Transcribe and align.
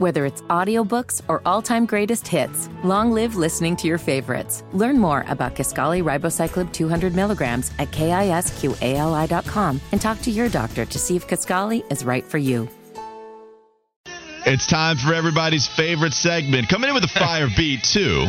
Whether 0.00 0.24
it's 0.24 0.40
audiobooks 0.48 1.20
or 1.28 1.42
all-time 1.44 1.84
greatest 1.84 2.26
hits, 2.26 2.70
long 2.82 3.12
live 3.12 3.36
listening 3.36 3.76
to 3.76 3.86
your 3.86 3.98
favorites. 3.98 4.64
Learn 4.72 4.98
more 4.98 5.26
about 5.28 5.54
Kisqali 5.54 6.02
Ribociclib 6.02 6.72
200 6.72 7.14
milligrams 7.14 7.70
at 7.78 7.90
kisqali.com 7.90 9.80
and 9.92 10.00
talk 10.00 10.22
to 10.22 10.30
your 10.30 10.48
doctor 10.48 10.86
to 10.86 10.98
see 10.98 11.16
if 11.16 11.28
Kaskali 11.28 11.84
is 11.92 12.02
right 12.02 12.24
for 12.24 12.38
you. 12.38 12.66
It's 14.46 14.66
time 14.66 14.96
for 14.96 15.12
everybody's 15.12 15.68
favorite 15.68 16.14
segment. 16.14 16.70
Coming 16.70 16.88
in 16.88 16.94
with 16.94 17.04
a 17.04 17.08
fire 17.08 17.48
beat, 17.58 17.82
too. 17.84 18.24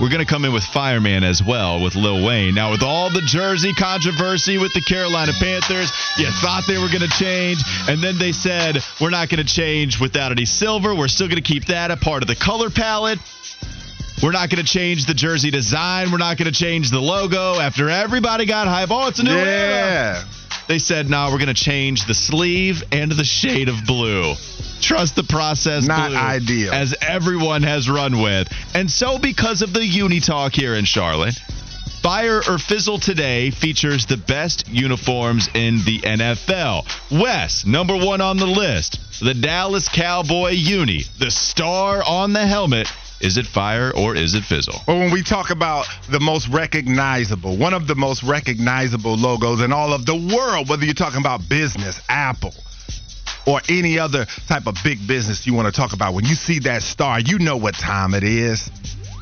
We're 0.00 0.10
going 0.10 0.24
to 0.24 0.30
come 0.30 0.44
in 0.44 0.52
with 0.52 0.62
Fireman 0.62 1.24
as 1.24 1.42
well 1.42 1.82
with 1.82 1.96
Lil 1.96 2.24
Wayne. 2.24 2.54
Now, 2.54 2.70
with 2.70 2.84
all 2.84 3.10
the 3.10 3.20
jersey 3.20 3.74
controversy 3.74 4.56
with 4.56 4.72
the 4.72 4.80
Carolina 4.80 5.32
Panthers, 5.32 5.90
you 6.16 6.30
thought 6.40 6.62
they 6.68 6.78
were 6.78 6.86
going 6.86 7.02
to 7.02 7.08
change, 7.08 7.58
and 7.88 8.00
then 8.00 8.16
they 8.16 8.30
said, 8.30 8.78
we're 9.00 9.10
not 9.10 9.28
going 9.28 9.44
to 9.44 9.52
change 9.52 10.00
without 10.00 10.30
any 10.30 10.44
silver. 10.44 10.94
We're 10.94 11.08
still 11.08 11.26
going 11.26 11.42
to 11.42 11.52
keep 11.52 11.64
that 11.66 11.90
a 11.90 11.96
part 11.96 12.22
of 12.22 12.28
the 12.28 12.36
color 12.36 12.70
palette. 12.70 13.18
We're 14.22 14.30
not 14.30 14.50
going 14.50 14.64
to 14.64 14.72
change 14.72 15.06
the 15.06 15.14
jersey 15.14 15.50
design. 15.50 16.12
We're 16.12 16.18
not 16.18 16.36
going 16.36 16.52
to 16.52 16.56
change 16.56 16.90
the 16.90 17.00
logo. 17.00 17.58
After 17.58 17.90
everybody 17.90 18.46
got 18.46 18.68
hype, 18.68 18.90
oh, 18.92 19.08
it's 19.08 19.18
a 19.18 19.24
new 19.24 19.34
yeah. 19.34 20.22
era. 20.22 20.24
They 20.68 20.78
said, 20.78 21.08
no, 21.08 21.30
we're 21.32 21.38
going 21.38 21.48
to 21.48 21.54
change 21.54 22.04
the 22.04 22.14
sleeve 22.14 22.82
and 22.92 23.10
the 23.10 23.24
shade 23.24 23.70
of 23.70 23.86
blue. 23.86 24.34
Trust 24.80 25.16
the 25.16 25.24
process. 25.24 25.86
Not 25.86 26.10
blue, 26.10 26.18
ideal. 26.18 26.72
As 26.72 26.94
everyone 27.00 27.62
has 27.62 27.88
run 27.88 28.20
with. 28.20 28.48
And 28.74 28.90
so, 28.90 29.18
because 29.18 29.62
of 29.62 29.72
the 29.72 29.84
Uni 29.84 30.20
Talk 30.20 30.52
here 30.52 30.74
in 30.74 30.84
Charlotte, 30.84 31.40
Fire 32.02 32.42
or 32.48 32.58
Fizzle 32.58 32.98
today 33.00 33.50
features 33.50 34.06
the 34.06 34.16
best 34.16 34.68
uniforms 34.68 35.48
in 35.54 35.78
the 35.84 35.98
NFL. 35.98 36.86
Wes, 37.10 37.66
number 37.66 37.96
one 37.96 38.20
on 38.20 38.36
the 38.36 38.46
list, 38.46 39.00
the 39.20 39.34
Dallas 39.34 39.88
Cowboy 39.88 40.50
Uni, 40.50 41.02
the 41.18 41.30
star 41.30 42.02
on 42.04 42.32
the 42.34 42.46
helmet. 42.46 42.88
Is 43.20 43.36
it 43.36 43.46
fire 43.46 43.92
or 43.96 44.14
is 44.14 44.34
it 44.34 44.44
fizzle? 44.44 44.80
Well, 44.86 44.98
when 44.98 45.10
we 45.10 45.22
talk 45.22 45.50
about 45.50 45.86
the 46.08 46.20
most 46.20 46.48
recognizable, 46.48 47.56
one 47.56 47.74
of 47.74 47.88
the 47.88 47.96
most 47.96 48.22
recognizable 48.22 49.16
logos 49.16 49.60
in 49.60 49.72
all 49.72 49.92
of 49.92 50.06
the 50.06 50.14
world, 50.14 50.68
whether 50.68 50.84
you're 50.84 50.94
talking 50.94 51.20
about 51.20 51.48
business, 51.48 52.00
Apple, 52.08 52.54
or 53.44 53.60
any 53.68 53.98
other 53.98 54.26
type 54.46 54.66
of 54.66 54.76
big 54.84 55.04
business 55.06 55.46
you 55.46 55.54
want 55.54 55.66
to 55.66 55.72
talk 55.72 55.94
about, 55.94 56.14
when 56.14 56.26
you 56.26 56.36
see 56.36 56.60
that 56.60 56.82
star, 56.82 57.18
you 57.18 57.38
know 57.40 57.56
what 57.56 57.74
time 57.74 58.14
it 58.14 58.22
is. 58.22 58.70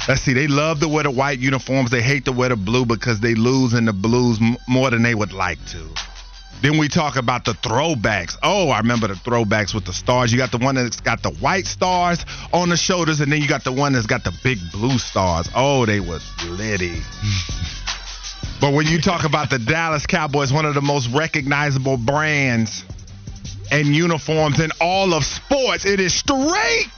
Let's 0.08 0.20
see, 0.20 0.34
they 0.34 0.46
love 0.46 0.80
to 0.80 0.88
wear 0.88 1.02
the 1.02 1.10
white 1.10 1.38
uniforms. 1.38 1.90
They 1.90 2.02
hate 2.02 2.26
to 2.26 2.32
wear 2.32 2.50
the 2.50 2.56
blue 2.56 2.84
because 2.84 3.18
they 3.20 3.34
lose 3.34 3.72
in 3.72 3.86
the 3.86 3.92
blues 3.92 4.38
more 4.68 4.90
than 4.90 5.02
they 5.02 5.14
would 5.14 5.32
like 5.32 5.58
to. 5.66 5.88
Then 6.62 6.78
we 6.78 6.88
talk 6.88 7.16
about 7.16 7.44
the 7.44 7.52
throwbacks. 7.52 8.36
Oh, 8.42 8.70
I 8.70 8.78
remember 8.78 9.08
the 9.08 9.14
throwbacks 9.14 9.74
with 9.74 9.84
the 9.84 9.92
stars. 9.92 10.32
You 10.32 10.38
got 10.38 10.50
the 10.50 10.58
one 10.58 10.74
that's 10.74 11.00
got 11.00 11.22
the 11.22 11.30
white 11.30 11.66
stars 11.66 12.24
on 12.52 12.70
the 12.70 12.76
shoulders, 12.76 13.20
and 13.20 13.30
then 13.30 13.42
you 13.42 13.48
got 13.48 13.62
the 13.62 13.72
one 13.72 13.92
that's 13.92 14.06
got 14.06 14.24
the 14.24 14.32
big 14.42 14.58
blue 14.72 14.98
stars. 14.98 15.48
Oh, 15.54 15.84
they 15.84 16.00
was 16.00 16.24
litty. 16.44 17.00
but 18.60 18.72
when 18.72 18.86
you 18.86 19.00
talk 19.00 19.24
about 19.24 19.50
the 19.50 19.58
Dallas 19.58 20.06
Cowboys, 20.06 20.52
one 20.52 20.64
of 20.64 20.74
the 20.74 20.80
most 20.80 21.08
recognizable 21.08 21.98
brands 21.98 22.84
and 23.70 23.88
uniforms 23.88 24.58
in 24.58 24.70
all 24.80 25.12
of 25.12 25.24
sports, 25.24 25.84
it 25.84 26.00
is 26.00 26.14
straight. 26.14 26.88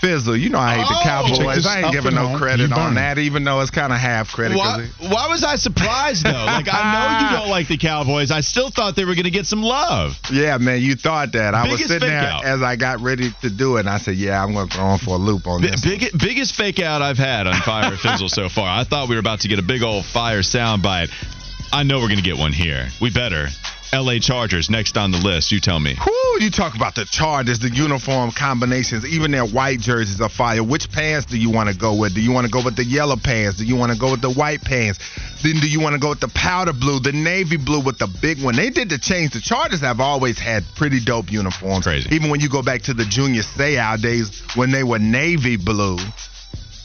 Fizzle, 0.00 0.36
you 0.36 0.48
know 0.48 0.58
I 0.58 0.76
hate 0.76 0.86
the 0.88 0.94
Oh, 0.98 1.02
Cowboys. 1.02 1.66
I 1.66 1.80
ain't 1.82 1.92
giving 1.92 2.14
no 2.14 2.36
credit 2.38 2.72
on 2.72 2.94
that, 2.94 3.18
even 3.18 3.44
though 3.44 3.60
it's 3.60 3.70
kind 3.70 3.92
of 3.92 3.98
half 3.98 4.32
credit. 4.32 4.56
Why, 4.56 4.86
why 5.00 5.28
was 5.28 5.42
I 5.44 5.56
surprised 5.56 6.24
though? 6.24 6.30
Like 6.30 6.66
I 6.70 6.92
know 6.92 7.26
you 7.30 7.36
don't 7.40 7.50
like 7.50 7.68
the 7.68 7.78
Cowboys. 7.78 8.30
I 8.30 8.40
still 8.40 8.70
thought 8.70 8.94
they 8.96 9.04
were 9.04 9.14
going 9.14 9.24
to 9.24 9.30
get 9.30 9.46
some 9.46 9.62
love. 9.62 10.12
Yeah, 10.32 10.58
man, 10.58 10.80
you 10.80 10.94
thought 10.94 11.32
that. 11.32 11.54
I 11.54 11.68
was 11.68 11.84
sitting 11.84 12.08
there 12.08 12.20
out. 12.20 12.44
as 12.44 12.62
I 12.62 12.76
got 12.76 13.00
ready 13.00 13.30
to 13.42 13.50
do 13.50 13.76
it, 13.76 13.80
and 13.80 13.88
I 13.90 13.98
said, 13.98 14.14
"Yeah, 14.16 14.42
I'm 14.42 14.52
going 14.54 14.68
to 14.68 14.74
throw 14.76 14.84
on 14.84 14.98
for 14.98 15.14
a 15.14 15.18
loop 15.18 15.46
on 15.46 15.62
B- 15.62 15.68
this." 15.68 15.82
big, 15.84 16.04
biggest 16.18 16.54
fake 16.54 16.78
out 16.80 17.02
I've 17.02 17.18
had 17.18 17.46
on 17.46 17.54
Fire 17.62 17.96
Fizzle 17.96 18.28
so 18.28 18.48
far. 18.48 18.68
I 18.68 18.84
thought 18.84 19.08
we 19.08 19.16
were 19.16 19.20
about 19.20 19.40
to 19.40 19.48
get 19.48 19.58
a 19.58 19.62
big 19.62 19.82
old 19.82 20.04
fire 20.04 20.40
soundbite. 20.42 21.10
I 21.72 21.82
know 21.82 21.98
we're 21.98 22.08
going 22.08 22.16
to 22.18 22.24
get 22.24 22.38
one 22.38 22.52
here. 22.52 22.88
We 23.00 23.10
better. 23.10 23.48
L.A. 23.92 24.20
Chargers 24.20 24.68
next 24.68 24.96
on 24.98 25.10
the 25.12 25.18
list. 25.18 25.50
You 25.50 25.60
tell 25.60 25.80
me. 25.80 25.94
Whew, 25.94 26.36
you 26.40 26.50
talk 26.50 26.74
about 26.76 26.94
the 26.94 27.06
Chargers, 27.06 27.58
the 27.58 27.70
uniform 27.70 28.30
combinations, 28.30 29.06
even 29.06 29.30
their 29.30 29.46
white 29.46 29.80
jerseys 29.80 30.20
are 30.20 30.28
fire. 30.28 30.62
Which 30.62 30.90
pants 30.92 31.26
do 31.26 31.38
you 31.38 31.50
want 31.50 31.70
to 31.70 31.76
go 31.76 31.94
with? 31.94 32.14
Do 32.14 32.20
you 32.20 32.32
want 32.32 32.46
to 32.46 32.50
go 32.50 32.62
with 32.62 32.76
the 32.76 32.84
yellow 32.84 33.16
pants? 33.16 33.58
Do 33.58 33.64
you 33.64 33.76
want 33.76 33.92
to 33.92 33.98
go 33.98 34.10
with 34.10 34.20
the 34.20 34.30
white 34.30 34.60
pants? 34.62 34.98
Then 35.42 35.60
do 35.60 35.68
you 35.68 35.80
want 35.80 35.94
to 35.94 35.98
go 35.98 36.10
with 36.10 36.20
the 36.20 36.28
powder 36.28 36.72
blue, 36.72 37.00
the 37.00 37.12
navy 37.12 37.56
blue 37.56 37.80
with 37.80 37.98
the 37.98 38.08
big 38.20 38.42
one? 38.42 38.56
They 38.56 38.70
did 38.70 38.90
the 38.90 38.98
change. 38.98 39.32
The 39.32 39.40
Chargers 39.40 39.80
have 39.80 40.00
always 40.00 40.38
had 40.38 40.64
pretty 40.76 41.00
dope 41.00 41.32
uniforms. 41.32 41.84
Crazy. 41.84 42.14
Even 42.14 42.30
when 42.30 42.40
you 42.40 42.48
go 42.48 42.62
back 42.62 42.82
to 42.82 42.94
the 42.94 43.04
Junior 43.04 43.42
Seau 43.42 44.00
days 44.00 44.42
when 44.54 44.70
they 44.70 44.84
were 44.84 44.98
navy 44.98 45.56
blue. 45.56 45.96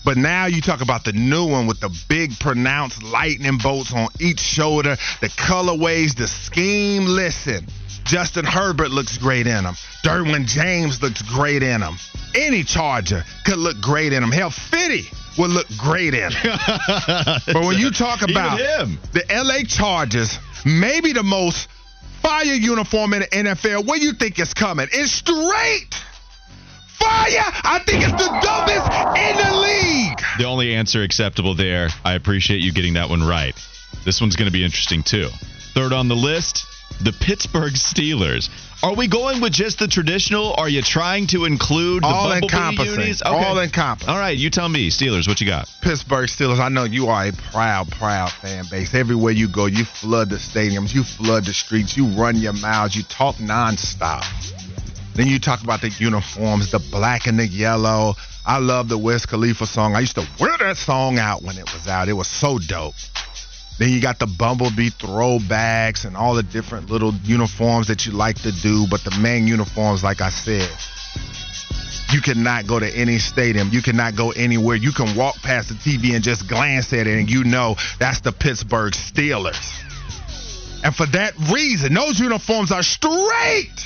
But 0.06 0.18
now 0.18 0.48
you 0.48 0.62
talk 0.62 0.82
about 0.82 1.06
the 1.06 1.14
new 1.14 1.46
one 1.46 1.68
with 1.68 1.80
the 1.80 1.90
big 2.10 2.38
pronounced 2.40 3.02
lightning 3.04 3.58
bolts 3.58 3.94
on 3.94 4.10
each 4.20 4.40
shoulder, 4.40 4.98
the 5.22 5.30
colorways, 5.30 6.16
the 6.16 6.28
scheme. 6.28 7.06
Listen, 7.06 7.66
Justin 8.04 8.46
Herbert 8.46 8.92
looks 8.92 9.18
great 9.18 9.48
in 9.48 9.64
them. 9.64 9.76
Derwin 10.04 10.46
James 10.46 11.02
looks 11.02 11.22
great 11.22 11.64
in 11.64 11.80
them. 11.80 11.98
Any 12.36 12.64
Charger 12.64 13.24
could 13.46 13.58
look 13.58 13.80
great 13.80 14.12
in 14.12 14.22
them. 14.22 14.32
Hell, 14.32 14.50
Fitty 14.50 15.06
would 15.38 15.52
look 15.52 15.68
great 15.78 16.14
in 16.14 16.32
them. 16.32 16.60
But 17.46 17.66
when 17.66 17.78
you 17.78 17.92
talk 17.92 18.22
about 18.22 18.58
the 18.58 19.24
LA 19.30 19.64
Chargers, 19.68 20.38
maybe 20.66 21.14
the 21.14 21.24
most 21.24 21.70
fire 22.22 22.44
uniform 22.44 23.14
in 23.14 23.22
the 23.22 23.28
NFL, 23.28 23.86
where 23.86 23.98
you 23.98 24.14
think 24.14 24.40
it's 24.40 24.54
coming? 24.54 24.88
It's 24.92 25.12
straight 25.12 25.96
fire. 27.04 27.46
I 27.64 27.80
think 27.86 28.04
it's 28.04 28.12
the 28.14 28.34
in 29.20 29.38
the 29.38 29.54
league. 29.62 30.20
The 30.38 30.46
only 30.46 30.74
answer 30.74 31.04
acceptable 31.04 31.56
there. 31.56 31.90
I 32.04 32.14
appreciate 32.14 32.62
you 32.62 32.72
getting 32.72 32.94
that 32.94 33.10
one 33.10 33.24
right. 33.24 33.56
This 34.06 34.22
one's 34.22 34.36
going 34.36 34.48
to 34.48 34.52
be 34.54 34.64
interesting 34.64 35.04
too. 35.04 35.30
Third 35.74 35.94
on 35.94 36.08
the 36.08 36.16
list, 36.16 36.66
the 37.02 37.14
Pittsburgh 37.14 37.74
Steelers. 37.74 38.50
Are 38.84 38.96
we 38.96 39.08
going 39.08 39.40
with 39.40 39.54
just 39.54 39.80
the 39.80 39.88
traditional? 39.88 40.54
Are 40.58 40.68
you 40.68 40.82
trying 40.82 41.28
to 41.28 41.46
include 41.46 42.04
the 42.04 42.08
All 42.08 42.34
encompassing. 42.34 43.00
unis? 43.00 43.22
All 43.22 43.58
encompassing. 43.60 44.10
All 44.10 44.20
right, 44.20 44.38
you 44.38 44.50
tell 44.50 44.68
me, 44.68 44.90
Steelers, 44.90 45.26
what 45.26 45.40
you 45.40 45.48
got? 45.48 45.70
Pittsburgh 45.82 46.28
Steelers, 46.28 46.60
I 46.60 46.68
know 46.68 46.84
you 46.84 47.08
are 47.08 47.28
a 47.28 47.32
proud, 47.32 47.90
proud 47.92 48.30
fan 48.32 48.66
base. 48.70 48.94
Everywhere 48.94 49.32
you 49.32 49.48
go, 49.48 49.68
you 49.68 49.86
flood 49.86 50.30
the 50.30 50.36
stadiums, 50.36 50.94
you 50.94 51.04
flood 51.04 51.46
the 51.46 51.54
streets, 51.54 51.96
you 51.96 52.08
run 52.08 52.36
your 52.36 52.54
mouths, 52.54 52.94
you 52.96 53.04
talk 53.04 53.36
nonstop. 53.36 54.26
Then 55.16 55.28
you 55.28 55.40
talk 55.40 55.64
about 55.64 55.82
the 55.82 55.90
uniforms, 55.90 56.72
the 56.72 56.80
black 56.80 57.28
and 57.28 57.38
the 57.38 57.46
yellow. 57.46 58.16
I 58.46 58.58
love 58.58 58.90
the 58.90 58.98
Wiz 58.98 59.26
Khalifa 59.26 59.66
song. 59.68 59.96
I 59.96 60.00
used 60.00 60.16
to 60.16 60.28
wear 60.40 60.58
that 60.58 60.78
song 60.78 61.20
out 61.20 61.44
when 61.44 61.58
it 61.58 61.72
was 61.72 61.88
out. 61.88 62.10
It 62.10 62.14
was 62.14 62.28
so 62.28 62.58
dope. 62.58 62.96
Then 63.80 63.90
you 63.90 64.02
got 64.02 64.20
the 64.20 64.28
Bumblebee 64.28 64.90
throwbacks 64.90 66.06
and 66.06 66.16
all 66.16 66.36
the 66.36 66.44
different 66.44 66.90
little 66.90 67.14
uniforms 67.24 67.88
that 67.88 68.06
you 68.06 68.12
like 68.12 68.42
to 68.42 68.52
do. 68.52 68.86
But 68.90 69.04
the 69.04 69.18
main 69.20 69.48
uniforms, 69.48 70.04
like 70.04 70.22
I 70.22 70.30
said, 70.30 70.70
you 72.12 72.22
cannot 72.22 72.68
go 72.68 72.80
to 72.80 72.88
any 72.96 73.18
stadium. 73.18 73.70
You 73.72 73.82
cannot 73.82 74.16
go 74.16 74.32
anywhere. 74.32 74.76
You 74.76 74.92
can 74.92 75.16
walk 75.16 75.36
past 75.38 75.70
the 75.70 75.76
TV 75.76 76.14
and 76.14 76.24
just 76.24 76.48
glance 76.48 76.94
at 76.94 77.08
it, 77.08 77.18
and 77.18 77.30
you 77.30 77.44
know 77.44 77.76
that's 78.00 78.22
the 78.22 78.32
Pittsburgh 78.32 78.94
Steelers. 78.94 79.80
And 80.84 80.96
for 80.96 81.06
that 81.08 81.34
reason, 81.52 81.94
those 81.94 82.20
uniforms 82.20 82.72
are 82.72 82.84
straight. 82.84 83.83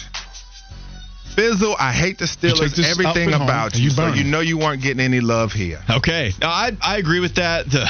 Fizzle, 1.37 1.75
I 1.79 1.93
hate 1.93 2.17
the 2.17 2.25
check 2.25 2.39
Steelers, 2.39 2.79
everything 2.83 3.05
outfit 3.29 3.33
home, 3.33 3.41
about 3.43 3.73
and 3.73 3.77
you. 3.77 3.83
you 3.85 3.89
So 3.91 4.07
you 4.13 4.23
know 4.23 4.39
you 4.39 4.57
weren't 4.57 4.81
getting 4.81 4.99
any 5.01 5.19
love 5.21 5.53
here. 5.53 5.79
Okay, 5.89 6.31
no, 6.41 6.47
I 6.47 6.71
I 6.81 6.97
agree 6.97 7.19
with 7.19 7.35
that. 7.35 7.69
The 7.69 7.85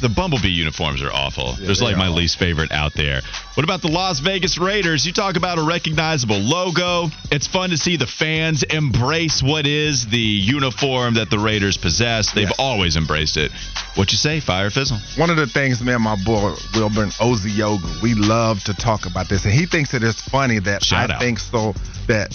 the 0.00 0.08
Bumblebee 0.08 0.46
uniforms 0.50 1.02
are 1.02 1.10
awful. 1.12 1.54
There's 1.54 1.80
they 1.80 1.86
like 1.86 1.96
my 1.96 2.06
are. 2.06 2.10
least 2.10 2.38
favorite 2.38 2.70
out 2.70 2.92
there. 2.94 3.20
What 3.54 3.64
about 3.64 3.82
the 3.82 3.88
Las 3.88 4.20
Vegas 4.20 4.56
Raiders? 4.56 5.04
You 5.04 5.12
talk 5.12 5.36
about 5.36 5.58
a 5.58 5.62
recognizable 5.62 6.38
logo. 6.38 7.08
It's 7.32 7.48
fun 7.48 7.70
to 7.70 7.76
see 7.76 7.96
the 7.96 8.06
fans 8.06 8.62
embrace 8.62 9.42
what 9.42 9.66
is 9.66 10.06
the 10.06 10.16
uniform 10.18 11.14
that 11.14 11.30
the 11.30 11.38
Raiders 11.40 11.76
possess. 11.78 12.30
They've 12.30 12.44
Yes. 12.44 12.54
always 12.60 12.94
embraced 12.96 13.36
it. 13.36 13.50
What 13.96 14.12
you 14.12 14.18
say, 14.18 14.38
Fire 14.38 14.70
Fizzle? 14.70 14.98
One 15.16 15.30
of 15.30 15.36
the 15.36 15.48
things, 15.48 15.80
me 15.82 15.92
and 15.94 16.04
my 16.04 16.14
boy 16.24 16.54
Wilburn 16.74 17.10
Oziogu, 17.18 18.00
we 18.00 18.14
love 18.14 18.62
to 18.64 18.74
talk 18.74 19.06
about 19.06 19.28
this, 19.28 19.44
and 19.46 19.52
he 19.52 19.66
thinks 19.66 19.94
it 19.94 20.04
is 20.04 20.20
funny 20.20 20.60
that 20.60 20.84
Shout 20.84 21.10
I 21.10 21.14
out. 21.14 21.20
think 21.20 21.40
so 21.40 21.74
that 22.06 22.32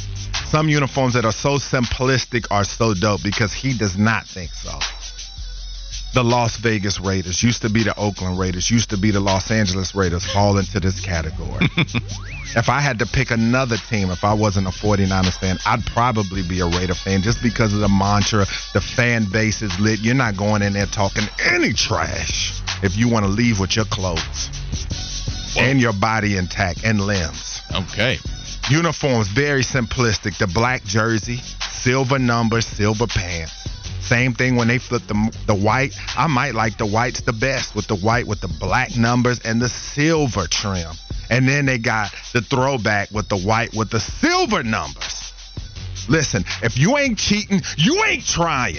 some 0.54 0.70
uniforms 0.70 1.16
that 1.16 1.26
are 1.26 1.32
so 1.32 1.58
simplistic 1.58 2.46
are 2.52 2.64
so 2.64 2.94
dope 2.94 3.24
because 3.24 3.52
he 3.52 3.76
does 3.76 3.98
not 3.98 4.24
think 4.24 4.52
so. 4.54 4.70
The 6.14 6.24
Las 6.24 6.58
Vegas 6.58 7.00
Raiders 7.00 7.42
used 7.42 7.64
to 7.64 7.72
be 7.72 7.82
the 7.82 7.98
Oakland 7.98 8.38
Raiders, 8.38 8.70
used 8.70 8.92
to 8.92 8.98
be 8.98 9.10
the 9.10 9.20
Los 9.20 9.50
Angeles 9.50 9.96
Raiders, 9.96 10.24
fall 10.32 10.60
into 10.60 10.80
this 10.80 11.00
category. 11.00 11.66
if 12.56 12.70
I 12.70 12.82
had 12.82 13.00
to 13.00 13.08
pick 13.08 13.32
another 13.32 13.78
team, 13.78 14.12
if 14.12 14.24
I 14.24 14.36
wasn't 14.36 14.68
a 14.68 14.70
49ers 14.70 15.40
fan, 15.40 15.58
I'd 15.66 15.84
probably 15.88 16.44
be 16.44 16.60
a 16.60 16.68
Raider 16.68 16.94
fan 16.94 17.24
just 17.24 17.42
because 17.42 17.74
of 17.74 17.80
the 17.80 17.90
mantra, 17.90 18.46
the 18.76 18.82
fan 18.82 19.26
base 19.26 19.64
is 19.64 19.80
lit. 19.80 20.02
You're 20.02 20.14
not 20.14 20.38
going 20.38 20.62
in 20.62 20.74
there 20.74 20.86
talking 20.86 21.24
any 21.44 21.74
trash 21.74 22.62
if 22.84 22.96
you 22.96 23.10
want 23.10 23.26
to 23.26 23.32
leave 23.32 23.60
with 23.60 23.76
your 23.76 23.86
clothes 23.86 24.52
and 25.58 25.82
your 25.82 25.94
body 25.94 26.38
intact 26.38 26.84
and 26.84 27.02
limbs. 27.02 27.62
Okay. 27.74 28.20
Uniforms, 28.70 29.28
very 29.28 29.62
simplistic. 29.62 30.38
The 30.38 30.48
black 30.48 30.84
jersey, 30.84 31.38
silver 31.38 32.18
numbers, 32.18 32.66
silver 32.66 33.08
pants. 33.08 33.54
Same 34.00 34.34
thing 34.34 34.56
when 34.56 34.68
they 34.68 34.80
flip 34.80 35.04
the, 35.08 35.38
the 35.48 35.56
white. 35.56 35.94
I 36.18 36.28
might 36.28 36.56
like 36.56 36.78
the 36.78 36.86
whites 36.86 37.22
the 37.22 37.34
best 37.34 37.76
with 37.76 37.88
the 37.88 37.96
white 37.96 38.28
with 38.28 38.42
the 38.42 38.48
black 38.48 38.96
numbers 38.98 39.40
and 39.40 39.62
the 39.62 39.70
silver 39.70 40.48
trim. 40.48 40.92
And 41.30 41.48
then 41.48 41.66
they 41.66 41.78
got 41.78 42.12
the 42.34 42.42
throwback 42.42 43.12
with 43.12 43.28
the 43.30 43.38
white 43.38 43.74
with 43.74 43.90
the 43.90 44.00
silver 44.00 44.64
numbers. 44.64 45.34
Listen, 46.10 46.44
if 46.62 46.78
you 46.78 46.98
ain't 46.98 47.18
cheating, 47.18 47.62
you 47.78 48.04
ain't 48.06 48.26
trying. 48.26 48.76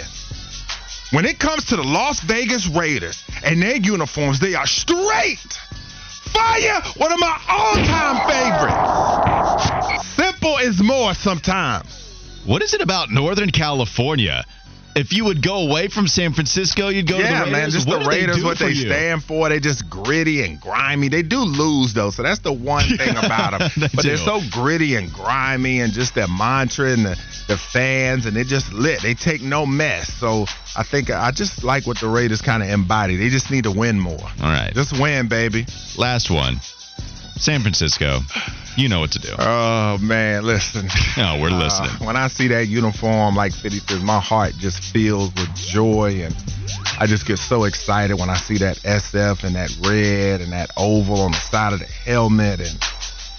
When 1.10 1.24
it 1.24 1.38
comes 1.38 1.66
to 1.66 1.76
the 1.76 1.84
Las 1.84 2.20
Vegas 2.20 2.66
Raiders 2.68 3.22
and 3.44 3.62
their 3.62 3.76
uniforms, 3.76 4.40
they 4.40 4.54
are 4.54 4.66
straight 4.66 5.38
fire. 6.34 6.82
One 6.96 7.12
of 7.12 7.20
my 7.20 7.40
all-time 7.48 8.16
favorites. 8.28 9.73
Simple 10.44 10.68
is 10.68 10.82
more 10.82 11.14
sometimes. 11.14 12.42
What 12.44 12.62
is 12.62 12.74
it 12.74 12.82
about 12.82 13.10
Northern 13.10 13.48
California? 13.48 14.44
If 14.94 15.14
you 15.14 15.24
would 15.24 15.40
go 15.42 15.66
away 15.66 15.88
from 15.88 16.06
San 16.06 16.34
Francisco, 16.34 16.88
you'd 16.88 17.08
go 17.08 17.16
yeah, 17.16 17.44
to 17.44 17.50
the 17.50 17.52
Raiders. 17.52 17.52
man. 17.52 17.70
Just 17.70 17.88
what 17.88 18.02
the 18.02 18.08
Raiders, 18.10 18.36
they 18.36 18.42
what 18.44 18.58
they 18.58 18.68
you? 18.68 18.86
stand 18.86 19.24
for. 19.24 19.48
They 19.48 19.58
just 19.58 19.88
gritty 19.88 20.42
and 20.42 20.60
grimy. 20.60 21.08
They 21.08 21.22
do 21.22 21.38
lose 21.38 21.94
though, 21.94 22.10
so 22.10 22.22
that's 22.22 22.40
the 22.40 22.52
one 22.52 22.84
thing 22.98 23.16
about 23.16 23.58
them. 23.58 23.70
they 23.74 23.88
but 23.94 24.02
do. 24.02 24.08
they're 24.08 24.18
so 24.18 24.42
gritty 24.50 24.96
and 24.96 25.10
grimy, 25.10 25.80
and 25.80 25.94
just 25.94 26.14
their 26.14 26.28
mantra 26.28 26.92
and 26.92 27.06
the, 27.06 27.18
the 27.48 27.56
fans, 27.56 28.26
and 28.26 28.36
they 28.36 28.44
just 28.44 28.70
lit. 28.70 29.00
They 29.00 29.14
take 29.14 29.40
no 29.40 29.64
mess. 29.64 30.12
So 30.12 30.44
I 30.76 30.82
think 30.82 31.08
I 31.08 31.30
just 31.30 31.64
like 31.64 31.86
what 31.86 32.00
the 32.00 32.08
Raiders 32.08 32.42
kind 32.42 32.62
of 32.62 32.68
embody. 32.68 33.16
They 33.16 33.30
just 33.30 33.50
need 33.50 33.64
to 33.64 33.72
win 33.72 33.98
more. 33.98 34.20
All 34.20 34.28
right. 34.42 34.72
Just 34.74 34.92
win, 35.00 35.26
baby. 35.26 35.64
Last 35.96 36.30
one. 36.30 36.60
San 37.36 37.62
Francisco. 37.62 38.20
You 38.76 38.88
know 38.88 39.00
what 39.00 39.12
to 39.12 39.18
do. 39.20 39.28
Oh 39.38 39.98
man, 39.98 40.42
listen. 40.44 40.88
Oh, 41.16 41.40
we're 41.40 41.50
Uh, 41.50 41.58
listening. 41.58 42.06
when 42.06 42.16
I 42.16 42.26
see 42.26 42.48
that 42.48 42.66
uniform, 42.66 43.36
like 43.36 43.52
50 43.54 43.78
says, 43.78 44.02
my 44.02 44.18
heart 44.18 44.54
just 44.58 44.80
fills 44.82 45.32
with 45.34 45.54
joy, 45.54 46.22
and 46.24 46.34
I 46.98 47.06
just 47.06 47.24
get 47.24 47.38
so 47.38 47.64
excited 47.64 48.18
when 48.18 48.30
I 48.30 48.36
see 48.36 48.58
that 48.58 48.78
SF 48.78 49.44
and 49.44 49.54
that 49.54 49.70
red 49.86 50.40
and 50.40 50.52
that 50.52 50.70
oval 50.76 51.20
on 51.22 51.30
the 51.30 51.38
side 51.38 51.72
of 51.72 51.78
the 51.78 51.86
helmet. 51.86 52.58
And 52.60 52.76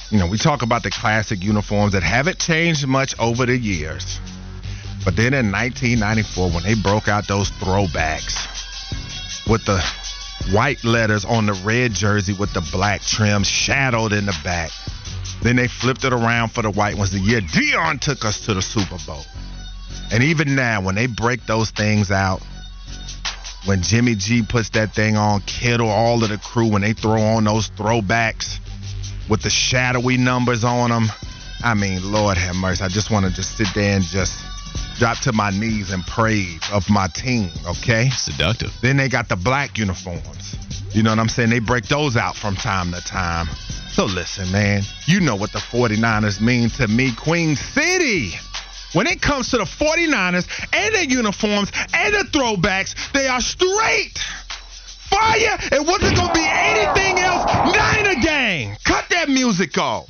you 0.10 0.20
know, 0.20 0.28
we 0.28 0.38
talk 0.38 0.62
about 0.62 0.84
the 0.84 0.90
classic 0.92 1.44
uniforms 1.44 1.92
that 1.94 2.04
haven't 2.04 2.40
changed 2.40 2.88
much 2.88 3.14
over 3.20 3.46
the 3.46 3.58
years. 3.58 4.20
But 5.04 5.18
then 5.18 5.34
in 5.34 5.52
1994, 5.52 6.50
when 6.52 6.64
they 6.64 6.76
broke 6.76 7.10
out 7.10 7.28
those 7.28 7.52
throwbacks 7.52 8.48
with 9.50 9.66
the 9.66 9.84
white 10.56 10.84
letters 10.86 11.26
on 11.26 11.46
the 11.46 11.54
red 11.66 11.92
jersey 11.94 12.34
with 12.34 12.54
the 12.54 12.62
black 12.72 13.02
trim 13.02 13.44
shadowed 13.44 14.14
in 14.14 14.26
the 14.26 14.36
back. 14.46 14.72
Then 15.42 15.56
they 15.56 15.68
flipped 15.68 16.04
it 16.04 16.14
around 16.14 16.50
for 16.50 16.62
the 16.62 16.72
white 16.72 16.98
ones 16.98 17.12
the 17.12 17.20
year 17.20 17.42
Deion 17.42 18.00
took 18.00 18.26
us 18.26 18.46
to 18.46 18.54
the 18.54 18.62
Super 18.62 18.98
Bowl. 19.06 19.24
And 20.12 20.24
even 20.24 20.56
now, 20.56 20.82
when 20.82 20.96
they 20.96 21.08
break 21.08 21.46
those 21.46 21.72
things 21.72 22.12
out, 22.12 22.42
when 23.66 23.82
Jimmy 23.82 24.16
G 24.16 24.44
puts 24.44 24.70
that 24.70 24.94
thing 24.94 25.18
on, 25.18 25.42
Kittle, 25.42 25.90
all 25.90 26.24
of 26.24 26.30
the 26.30 26.38
crew, 26.38 26.68
when 26.68 26.82
they 26.82 26.94
throw 26.94 27.22
on 27.22 27.44
those 27.44 27.70
throwbacks 27.72 28.60
with 29.28 29.42
the 29.42 29.50
shadowy 29.50 30.18
numbers 30.18 30.64
on 30.64 30.92
them, 30.92 31.08
I 31.64 31.74
mean, 31.74 32.12
Lord 32.12 32.38
have 32.38 32.56
mercy. 32.56 32.84
I 32.84 32.90
just 32.90 33.10
want 33.10 33.26
to 33.26 33.34
just 33.34 33.58
sit 33.58 33.68
there 33.74 33.96
and 33.96 34.04
just 34.04 34.40
drop 34.98 35.18
to 35.22 35.34
my 35.34 35.50
knees 35.50 35.92
and 35.92 36.06
praise 36.06 36.62
of 36.72 36.90
my 36.90 37.08
team, 37.08 37.50
okay? 37.66 38.10
Seductive. 38.10 38.72
Then 38.82 38.98
they 38.98 39.10
got 39.10 39.30
the 39.30 39.36
black 39.36 39.78
uniforms. 39.78 40.56
You 40.94 41.04
know 41.04 41.10
what 41.10 41.20
I'm 41.20 41.30
saying? 41.30 41.50
They 41.50 41.60
break 41.60 41.86
those 41.86 42.16
out 42.16 42.36
from 42.36 42.56
time 42.56 42.92
to 42.92 43.02
time. 43.02 43.48
So 43.96 44.04
listen, 44.04 44.52
man, 44.52 44.84
you 45.06 45.22
know 45.22 45.38
what 45.38 45.54
the 45.54 45.60
49ers 45.60 46.42
mean 46.42 46.70
to 46.72 46.86
me, 46.86 47.14
Queen 47.16 47.56
City. 47.56 48.34
When 48.92 49.08
it 49.08 49.22
comes 49.22 49.52
to 49.52 49.58
the 49.58 49.64
49ers 49.64 50.46
and 50.74 50.94
their 50.94 51.06
uniforms 51.06 51.72
and 51.94 52.14
the 52.14 52.28
throwbacks, 52.30 53.14
they 53.14 53.30
are 53.30 53.40
straight. 53.40 54.18
Fire! 55.10 55.58
It 55.72 55.88
wasn't 55.88 56.18
gonna 56.18 56.34
be 56.34 56.46
anything 56.46 57.20
else. 57.20 57.46
Niner 57.74 58.22
gang. 58.22 58.76
Cut 58.84 59.06
that 59.12 59.30
music 59.30 59.78
off. 59.78 60.10